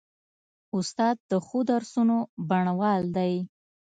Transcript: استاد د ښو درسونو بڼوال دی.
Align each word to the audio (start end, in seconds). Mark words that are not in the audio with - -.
استاد 0.77 1.15
د 1.31 1.31
ښو 1.45 1.59
درسونو 1.71 2.17
بڼوال 2.49 3.03
دی. 3.17 3.33